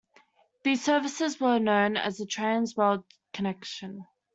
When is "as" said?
1.95-2.17